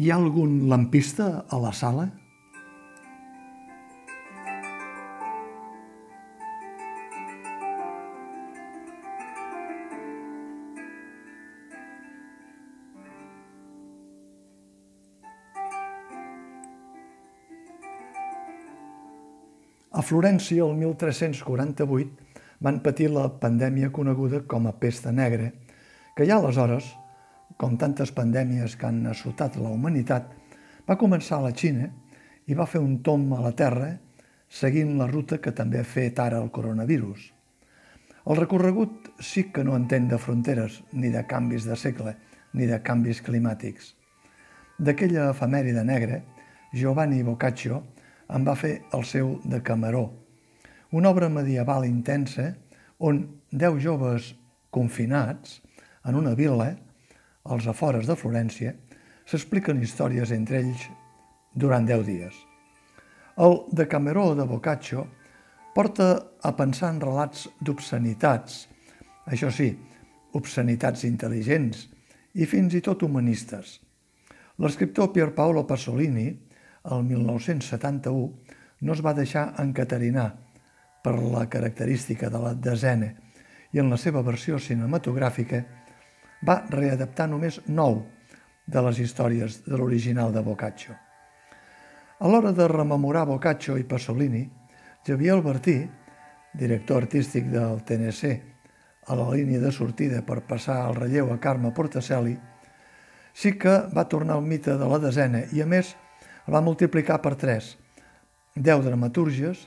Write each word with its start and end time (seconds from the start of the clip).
Hi 0.00 0.06
ha 0.08 0.14
algun 0.16 0.52
lampista 0.64 1.24
a 1.52 1.58
la 1.60 1.70
sala? 1.76 2.06
A 19.90 20.00
Florència, 20.00 20.64
el 20.64 20.80
1348, 20.80 22.08
van 22.64 22.80
patir 22.80 23.10
la 23.12 23.26
pandèmia 23.44 23.92
coneguda 23.92 24.46
com 24.48 24.64
a 24.64 24.72
pesta 24.80 25.12
negra, 25.12 25.52
que 26.16 26.24
ja 26.24 26.40
aleshores, 26.40 26.88
com 27.60 27.76
tantes 27.76 28.14
pandèmies 28.16 28.78
que 28.80 28.88
han 28.88 29.02
assotat 29.10 29.58
la 29.60 29.68
humanitat, 29.68 30.30
va 30.88 30.96
començar 30.96 31.38
a 31.38 31.44
la 31.48 31.52
Xina 31.52 31.90
i 32.48 32.56
va 32.56 32.66
fer 32.66 32.80
un 32.80 33.02
tomb 33.04 33.34
a 33.36 33.42
la 33.44 33.52
Terra 33.52 33.90
seguint 34.48 34.96
la 34.98 35.06
ruta 35.10 35.38
que 35.44 35.52
també 35.52 35.78
ha 35.78 35.86
fet 35.86 36.18
ara 36.18 36.40
el 36.40 36.48
coronavirus. 36.50 37.28
El 38.24 38.40
recorregut 38.40 39.12
sí 39.20 39.46
que 39.52 39.64
no 39.64 39.76
entén 39.76 40.08
de 40.08 40.18
fronteres, 40.18 40.80
ni 40.92 41.12
de 41.12 41.22
canvis 41.28 41.68
de 41.68 41.76
segle, 41.76 42.16
ni 42.52 42.66
de 42.66 42.80
canvis 42.82 43.20
climàtics. 43.26 43.94
D'aquella 44.80 45.30
efemèride 45.30 45.84
negra, 45.84 46.20
Giovanni 46.72 47.22
Boccaccio 47.22 47.84
en 48.32 48.44
va 48.46 48.56
fer 48.56 48.80
el 48.96 49.04
seu 49.04 49.36
de 49.44 49.60
Camaró, 49.62 50.08
una 50.90 51.10
obra 51.10 51.28
medieval 51.28 51.84
intensa 51.86 52.54
on 52.98 53.22
deu 53.52 53.78
joves 53.78 54.34
confinats 54.74 55.60
en 56.04 56.16
una 56.18 56.34
vila, 56.34 56.72
als 57.44 57.66
afores 57.70 58.06
de 58.06 58.16
Florència, 58.16 58.74
s'expliquen 59.24 59.80
històries 59.82 60.32
entre 60.34 60.60
ells 60.60 60.86
durant 61.54 61.86
deu 61.86 62.02
dies. 62.04 62.34
El 63.40 63.62
de 63.72 63.86
Cameró 63.88 64.34
de 64.34 64.44
Boccaccio 64.44 65.06
porta 65.74 66.10
a 66.42 66.52
pensar 66.56 66.90
en 66.94 67.00
relats 67.00 67.46
d'obscenitats, 67.60 68.66
això 69.30 69.50
sí, 69.54 69.70
obscenitats 70.36 71.06
intel·ligents 71.06 71.86
i 72.34 72.46
fins 72.46 72.74
i 72.74 72.82
tot 72.84 73.02
humanistes. 73.02 73.78
L'escriptor 74.60 75.10
Pier 75.14 75.30
Paolo 75.34 75.64
Pasolini 75.66 76.28
el 76.90 77.04
1971 77.04 78.56
no 78.80 78.92
es 78.92 79.02
va 79.04 79.16
deixar 79.16 79.50
encaterinar 79.62 80.28
per 81.04 81.16
la 81.18 81.46
característica 81.48 82.30
de 82.30 82.40
la 82.40 82.54
desena 82.54 83.10
i 83.72 83.80
en 83.80 83.90
la 83.92 83.98
seva 84.00 84.22
versió 84.26 84.58
cinematogràfica 84.58 85.62
va 86.46 86.62
readaptar 86.70 87.28
només 87.28 87.60
nou 87.68 88.02
de 88.66 88.82
les 88.86 89.00
històries 89.02 89.62
de 89.66 89.76
l'original 89.76 90.32
de 90.32 90.42
Boccaccio. 90.44 90.94
A 92.20 92.28
l'hora 92.28 92.52
de 92.52 92.68
rememorar 92.68 93.26
Boccaccio 93.26 93.76
i 93.80 93.84
Pasolini, 93.88 94.44
Xavier 95.06 95.34
Albertí, 95.34 95.78
director 96.54 97.02
artístic 97.02 97.48
del 97.50 97.82
TNC, 97.84 98.30
a 99.06 99.16
la 99.16 99.26
línia 99.32 99.60
de 99.60 99.72
sortida 99.72 100.20
per 100.22 100.42
passar 100.46 100.82
el 100.88 100.96
relleu 100.98 101.32
a 101.32 101.40
Carme 101.40 101.72
Portacelli, 101.72 102.36
sí 103.32 103.56
que 103.58 103.72
va 103.96 104.08
tornar 104.08 104.36
al 104.36 104.46
mite 104.46 104.76
de 104.76 104.88
la 104.88 105.00
desena 105.02 105.42
i, 105.52 105.62
a 105.62 105.66
més, 105.66 105.94
el 106.46 106.54
va 106.54 106.62
multiplicar 106.64 107.20
per 107.24 107.34
3, 107.40 107.70
10 108.56 108.84
dramatúrgies, 108.84 109.66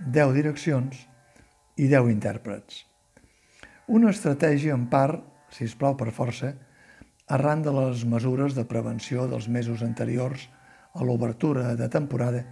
10 0.00 0.34
direccions 0.34 1.04
i 1.76 1.88
10 1.90 2.10
intèrprets. 2.12 2.84
Una 3.90 4.12
estratègia 4.14 4.74
en 4.74 4.86
part, 4.90 5.20
si 5.50 5.66
es 5.66 5.76
plau 5.76 5.96
per 5.98 6.10
força, 6.14 6.54
arran 7.30 7.62
de 7.62 7.72
les 7.74 8.04
mesures 8.06 8.56
de 8.56 8.64
prevenció 8.66 9.26
dels 9.30 9.48
mesos 9.48 9.84
anteriors 9.86 10.48
a 10.94 11.04
l'obertura 11.06 11.76
de 11.78 11.88
temporada 11.88 12.42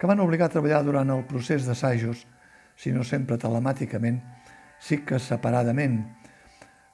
que 0.00 0.08
van 0.08 0.20
obligar 0.20 0.48
a 0.48 0.52
treballar 0.52 0.82
durant 0.84 1.10
el 1.12 1.26
procés 1.28 1.66
d'assajos, 1.68 2.26
si 2.76 2.92
no 2.92 3.04
sempre 3.04 3.36
telemàticament, 3.40 4.20
sí 4.80 5.02
que 5.04 5.18
separadament, 5.20 5.98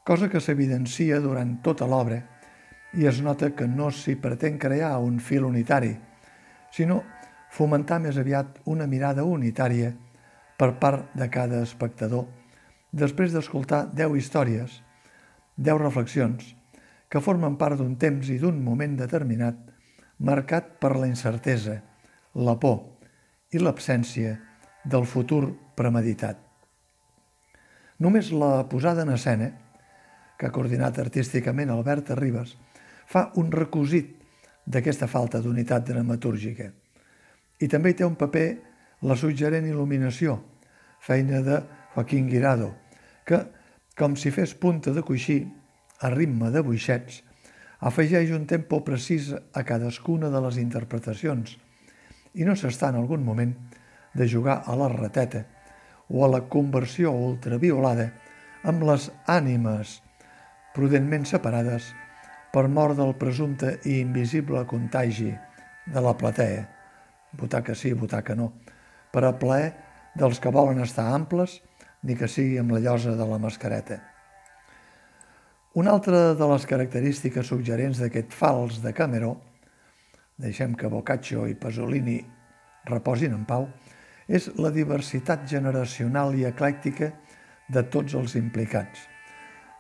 cosa 0.07 0.29
que 0.31 0.43
s'evidencia 0.43 1.21
durant 1.23 1.61
tota 1.63 1.87
l'obra 1.87 2.19
i 2.95 3.07
es 3.07 3.21
nota 3.23 3.53
que 3.55 3.67
no 3.71 3.91
s'hi 3.91 4.17
pretén 4.19 4.59
crear 4.59 4.97
un 5.03 5.21
fil 5.21 5.47
unitari, 5.47 5.93
sinó 6.75 7.03
fomentar 7.51 8.01
més 8.03 8.19
aviat 8.19 8.59
una 8.67 8.87
mirada 8.91 9.23
unitària 9.25 9.93
per 10.59 10.75
part 10.83 11.15
de 11.15 11.31
cada 11.31 11.63
espectador 11.63 12.27
després 12.97 13.35
d'escoltar 13.35 13.87
deu 13.95 14.17
històries, 14.17 14.81
deu 15.57 15.79
reflexions, 15.81 16.55
que 17.09 17.23
formen 17.23 17.57
part 17.57 17.79
d'un 17.81 17.97
temps 17.97 18.29
i 18.29 18.39
d'un 18.39 18.59
moment 18.63 18.97
determinat 18.99 19.59
marcat 20.19 20.77
per 20.81 20.97
la 20.97 21.09
incertesa, 21.09 21.81
la 22.35 22.57
por 22.61 22.99
i 23.53 23.61
l'absència 23.61 24.37
del 24.85 25.07
futur 25.09 25.49
premeditat. 25.77 26.39
Només 27.99 28.33
la 28.33 28.67
posada 28.69 29.07
en 29.07 29.15
escena, 29.15 29.51
que 30.37 30.49
ha 30.49 30.53
coordinat 30.53 30.99
artísticament 31.01 31.71
Albert 31.73 32.13
Arribas, 32.13 32.53
fa 33.09 33.31
un 33.41 33.49
recusit 33.53 34.13
d'aquesta 34.67 35.09
falta 35.09 35.41
d'unitat 35.41 35.87
dramatúrgica. 35.89 36.69
I 37.61 37.69
també 37.73 37.93
hi 37.93 38.01
té 38.01 38.05
un 38.05 38.19
paper 38.21 38.49
la 39.09 39.17
suggerent 39.17 39.65
il·luminació, 39.69 40.37
feina 41.01 41.41
de 41.45 41.63
Joaquín 41.95 42.29
Guirado, 42.29 42.75
que, 43.25 43.41
com 43.97 44.17
si 44.17 44.31
fes 44.31 44.53
punta 44.55 44.93
de 44.93 45.03
coixí, 45.03 45.41
a 46.05 46.11
ritme 46.13 46.51
de 46.53 46.61
buixets, 46.61 47.23
afegeix 47.81 48.31
un 48.37 48.45
tempo 48.49 48.83
precís 48.85 49.31
a 49.33 49.63
cadascuna 49.65 50.29
de 50.33 50.41
les 50.45 50.59
interpretacions. 50.61 51.57
I 52.37 52.45
no 52.45 52.57
s'està 52.57 52.93
en 52.93 53.01
algun 53.01 53.25
moment 53.25 53.55
de 54.17 54.29
jugar 54.29 54.63
a 54.67 54.77
la 54.77 54.89
rateta 54.93 55.47
o 56.09 56.25
a 56.25 56.31
la 56.31 56.43
conversió 56.53 57.13
ultraviolada 57.13 58.11
amb 58.69 58.85
les 58.89 59.09
ànimes 59.33 60.01
prudentment 60.77 61.25
separades 61.25 61.89
per 62.53 62.67
mort 62.69 62.97
del 62.99 63.15
presumpte 63.17 63.79
i 63.89 64.01
invisible 64.01 64.65
contagi 64.69 65.33
de 65.87 66.03
la 66.03 66.17
platea, 66.17 66.67
que 67.65 67.75
sí, 67.75 67.95
que 67.95 68.37
no, 68.37 68.53
per 69.13 69.25
a 69.25 69.39
plaer 69.39 69.73
dels 70.15 70.41
que 70.41 70.51
volen 70.51 70.81
estar 70.81 71.13
amples 71.13 71.61
ni 72.07 72.15
que 72.15 72.29
sigui 72.31 72.61
amb 72.63 72.71
la 72.77 72.81
llosa 72.85 73.17
de 73.19 73.27
la 73.27 73.39
mascareta. 73.43 73.99
Una 75.77 75.93
altra 75.93 76.33
de 76.39 76.47
les 76.53 76.65
característiques 76.71 77.51
suggerents 77.51 77.99
d'aquest 78.01 78.33
fals 78.33 78.79
de 78.85 78.95
Cameró, 78.97 79.35
deixem 80.41 80.77
que 80.79 80.89
Boccaccio 80.89 81.45
i 81.51 81.57
Pasolini 81.59 82.21
reposin 82.87 83.35
en 83.35 83.45
pau, 83.45 83.67
és 84.27 84.49
la 84.59 84.71
diversitat 84.75 85.45
generacional 85.51 86.35
i 86.39 86.47
eclèctica 86.49 87.11
de 87.69 87.83
tots 87.91 88.15
els 88.15 88.37
implicats, 88.39 89.07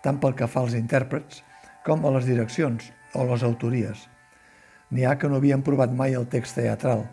tant 0.03 0.19
pel 0.23 0.35
que 0.39 0.51
fa 0.51 0.67
als 0.67 0.77
intèrprets 0.79 1.43
com 1.87 2.05
a 2.05 2.13
les 2.19 2.27
direccions 2.27 2.91
o 3.15 3.25
les 3.31 3.47
autories. 3.47 4.07
N'hi 4.91 5.07
ha 5.07 5.17
que 5.19 5.31
no 5.31 5.39
havien 5.41 5.63
provat 5.67 5.95
mai 5.95 6.15
el 6.15 6.27
text 6.31 6.59
teatral. 6.59 7.07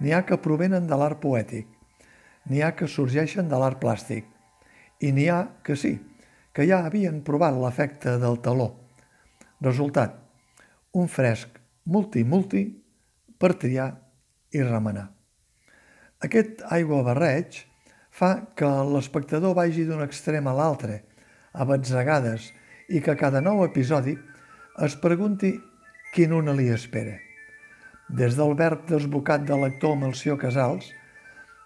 N'hi 0.00 0.14
ha 0.14 0.24
que 0.26 0.38
provenen 0.42 0.86
de 0.86 0.98
l'art 0.98 1.20
poètic. 1.22 1.66
N'hi 2.48 2.62
ha 2.64 2.74
que 2.76 2.88
sorgeixen 2.88 3.48
de 3.48 3.58
l'art 3.60 3.80
plàstic. 3.82 4.26
I 5.04 5.12
n'hi 5.12 5.28
ha 5.28 5.42
que 5.64 5.76
sí, 5.76 5.94
que 6.52 6.66
ja 6.66 6.80
havien 6.86 7.20
provat 7.22 7.56
l'efecte 7.56 8.16
del 8.18 8.40
taló. 8.42 8.72
Resultat, 9.60 10.16
un 10.94 11.08
fresc 11.12 11.60
multi-multi 11.86 12.64
per 13.38 13.54
triar 13.60 13.92
i 14.54 14.62
remenar. 14.64 15.08
Aquest 16.24 16.64
aigua 16.74 17.04
barreig 17.06 17.60
fa 18.10 18.32
que 18.58 18.68
l'espectador 18.92 19.54
vagi 19.54 19.84
d'un 19.86 20.02
extrem 20.02 20.48
a 20.50 20.54
l'altre, 20.56 21.02
a 21.54 21.64
batzegades 21.68 22.50
i 22.88 23.02
que 23.04 23.14
cada 23.20 23.42
nou 23.44 23.62
episodi 23.66 24.16
es 24.84 24.96
pregunti 24.98 25.52
quin 26.14 26.34
una 26.34 26.54
li 26.56 26.68
espera. 26.74 27.18
Des 28.08 28.34
del 28.38 28.56
verb 28.58 28.86
desbocat 28.88 29.44
de 29.46 29.56
l'actor 29.60 29.94
Melció 30.00 30.38
Casals, 30.40 30.88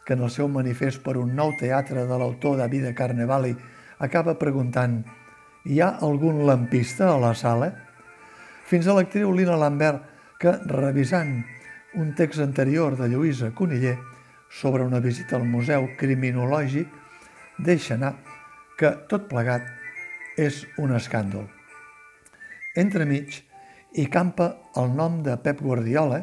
que 0.07 0.15
en 0.17 0.23
el 0.27 0.31
seu 0.31 0.49
manifest 0.51 1.03
per 1.05 1.17
un 1.21 1.35
nou 1.37 1.55
teatre 1.61 2.07
de 2.09 2.19
l'autor 2.19 2.59
David 2.59 2.91
Carnevali 2.99 3.55
acaba 4.03 4.39
preguntant 4.39 5.03
«Hi 5.65 5.79
ha 5.81 5.97
algun 6.03 6.43
lampista 6.47 7.13
a 7.13 7.19
la 7.23 7.35
sala?» 7.39 7.71
fins 8.67 8.89
a 8.89 8.97
l'actriu 8.97 9.33
Lina 9.37 9.57
Lambert 9.59 10.03
que, 10.41 10.57
revisant 10.67 11.43
un 11.95 12.15
text 12.19 12.41
anterior 12.41 12.97
de 12.97 13.09
Lluïsa 13.13 13.53
Coniller 13.55 13.99
sobre 14.51 14.83
una 14.83 15.01
visita 15.01 15.37
al 15.37 15.45
Museu 15.47 15.91
Criminològic, 15.99 16.89
deixa 17.59 17.95
anar 17.95 18.15
que 18.79 18.91
tot 19.09 19.29
plegat 19.31 19.69
és 20.41 20.65
un 20.81 20.95
escàndol. 20.97 21.47
Entremig 22.77 23.43
hi 23.93 24.07
campa 24.09 24.49
el 24.81 24.95
nom 24.97 25.21
de 25.23 25.37
Pep 25.45 25.61
Guardiola 25.61 26.23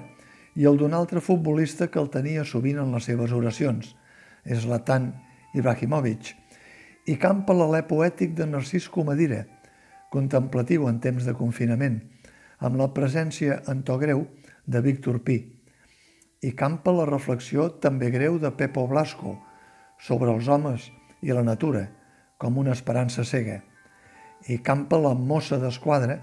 i 0.60 0.68
el 0.68 0.76
d'un 0.80 0.94
altre 0.94 1.22
futbolista 1.24 1.88
que 1.88 2.02
el 2.02 2.10
tenia 2.12 2.44
sovint 2.44 2.82
en 2.82 2.92
les 2.92 3.08
seves 3.08 3.32
oracions, 3.32 3.94
Zlatan 4.44 5.14
Ibrahimovic, 5.56 6.34
i 7.08 7.16
campa 7.22 7.56
l'alè 7.56 7.86
poètic 7.88 8.36
de 8.36 8.48
Narcís 8.50 8.90
Comadira, 8.92 9.46
contemplatiu 10.12 10.90
en 10.90 11.00
temps 11.00 11.24
de 11.24 11.36
confinament, 11.38 12.02
amb 12.60 12.76
la 12.82 12.90
presència 12.92 13.62
en 13.72 13.86
to 13.88 13.96
greu 14.02 14.26
de 14.68 14.82
Víctor 14.84 15.22
Pi, 15.24 15.40
i 16.44 16.52
campa 16.60 16.92
la 16.96 17.08
reflexió 17.08 17.70
també 17.84 18.12
greu 18.12 18.38
de 18.40 18.52
Pepo 18.52 18.86
Blasco 18.88 19.38
sobre 20.00 20.32
els 20.36 20.48
homes 20.48 20.92
i 21.24 21.32
la 21.36 21.44
natura 21.44 21.88
com 22.40 22.60
una 22.60 22.76
esperança 22.76 23.26
cega, 23.28 23.62
i 24.48 24.60
campa 24.64 25.00
la 25.00 25.16
mossa 25.16 25.60
d'esquadra 25.60 26.20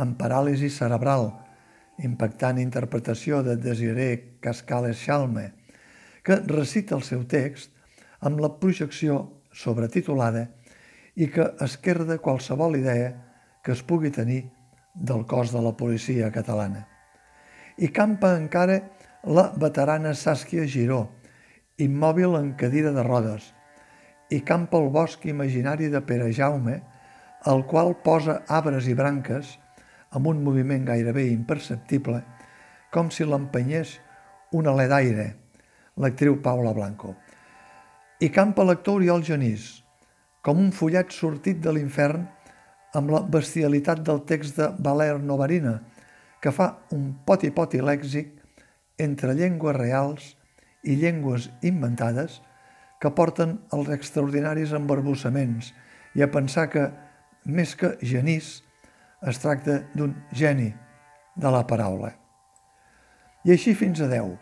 amb 0.00 0.16
paràlisi 0.20 0.68
cerebral, 0.72 1.30
impactant 2.02 2.58
interpretació 2.58 3.42
de 3.46 3.56
Desiré 3.56 4.38
Cascales 4.40 4.98
Chalme, 4.98 5.52
que 6.24 6.40
recita 6.48 6.96
el 6.96 7.04
seu 7.06 7.24
text 7.28 7.70
amb 8.24 8.40
la 8.40 8.50
projecció 8.58 9.20
sobretitulada 9.54 10.48
i 11.14 11.28
que 11.30 11.46
esquerda 11.62 12.18
qualsevol 12.18 12.78
idea 12.80 13.12
que 13.62 13.72
es 13.72 13.82
pugui 13.86 14.10
tenir 14.10 14.42
del 14.94 15.24
cos 15.26 15.52
de 15.52 15.60
la 15.62 15.74
policia 15.76 16.30
catalana. 16.32 16.86
I 17.78 17.88
campa 17.90 18.34
encara 18.38 18.80
la 19.24 19.50
veterana 19.58 20.14
Sàsquia 20.14 20.66
Giró, 20.70 21.08
immòbil 21.78 22.36
en 22.38 22.52
cadira 22.58 22.92
de 22.94 23.02
rodes, 23.02 23.50
i 24.30 24.40
campa 24.40 24.78
el 24.78 24.90
bosc 24.94 25.24
imaginari 25.26 25.88
de 25.90 26.00
Pere 26.00 26.30
Jaume, 26.32 26.80
el 27.50 27.64
qual 27.68 27.94
posa 28.04 28.42
arbres 28.48 28.86
i 28.88 28.94
branques 28.96 29.58
amb 30.14 30.30
un 30.30 30.42
moviment 30.46 30.84
gairebé 30.86 31.26
imperceptible, 31.32 32.22
com 32.94 33.10
si 33.10 33.26
l'empenyés 33.26 33.98
un 34.54 34.68
alè 34.70 34.86
d'aire, 34.90 35.26
l'actriu 35.98 36.38
Paula 36.42 36.72
Blanco. 36.74 37.14
I 38.22 38.30
campa 38.30 38.64
l'actor 38.64 39.00
Oriol 39.00 39.24
Genís, 39.26 39.82
com 40.44 40.60
un 40.62 40.70
fullet 40.72 41.10
sortit 41.12 41.60
de 41.64 41.72
l'infern 41.74 42.28
amb 42.94 43.10
la 43.10 43.22
bestialitat 43.26 44.04
del 44.06 44.22
text 44.28 44.60
de 44.60 44.70
Valer 44.78 45.18
Novarina, 45.18 45.80
que 46.40 46.52
fa 46.54 46.68
un 46.94 47.10
poti-poti 47.26 47.80
lèxic 47.82 48.30
entre 49.00 49.34
llengües 49.34 49.74
reals 49.76 50.34
i 50.84 50.94
llengües 51.00 51.48
inventades 51.64 52.38
que 53.00 53.10
porten 53.16 53.56
als 53.74 53.90
extraordinaris 53.96 54.74
embarbussaments 54.76 55.72
i 56.14 56.22
a 56.22 56.30
pensar 56.30 56.68
que, 56.70 56.84
més 57.44 57.74
que 57.74 57.96
genís, 58.04 58.60
es 59.24 59.40
tracta 59.40 59.80
d'un 59.96 60.12
geni 60.32 60.68
de 61.36 61.50
la 61.50 61.64
paraula. 61.66 62.12
I 63.44 63.54
així 63.54 63.74
fins 63.76 64.00
a 64.04 64.08
deu, 64.08 64.34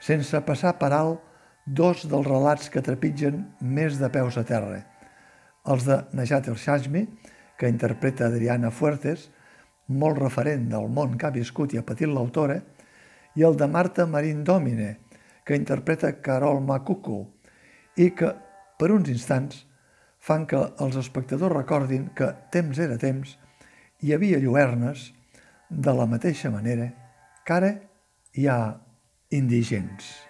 sense 0.00 0.40
passar 0.44 0.74
per 0.80 0.92
alt 0.92 1.24
dos 1.64 2.04
dels 2.08 2.28
relats 2.28 2.68
que 2.72 2.84
trepitgen 2.84 3.42
més 3.60 3.98
de 4.00 4.08
peus 4.12 4.38
a 4.40 4.44
terra. 4.48 4.82
Els 5.68 5.84
de 5.84 5.98
Najat 6.16 6.48
el 6.48 6.56
Shajmi, 6.56 7.04
que 7.58 7.68
interpreta 7.68 8.28
Adriana 8.28 8.70
Fuertes, 8.70 9.28
molt 9.88 10.20
referent 10.20 10.68
del 10.72 10.88
món 10.92 11.16
que 11.18 11.28
ha 11.28 11.34
viscut 11.34 11.74
i 11.74 11.80
ha 11.80 11.84
patit 11.84 12.08
l'autora, 12.08 12.60
i 13.36 13.44
el 13.44 13.56
de 13.56 13.68
Marta 13.68 14.06
Marín 14.06 14.44
Domine, 14.44 14.96
que 15.44 15.56
interpreta 15.56 16.14
Carol 16.20 16.60
Macuco, 16.64 17.24
i 17.96 18.10
que, 18.16 18.30
per 18.78 18.92
uns 18.92 19.08
instants, 19.12 19.64
fan 20.20 20.46
que 20.46 20.60
els 20.84 20.96
espectadors 21.00 21.54
recordin 21.54 22.08
que 22.16 22.32
temps 22.52 22.78
era 22.78 22.98
temps 23.00 23.36
hi 24.00 24.14
havia 24.14 24.38
lluernes 24.38 25.08
de 25.68 25.94
la 25.94 26.06
mateixa 26.06 26.50
manera 26.54 26.88
que 27.44 27.54
ara 27.54 27.74
hi 28.38 28.46
ha 28.46 28.58
indigents. 29.34 30.27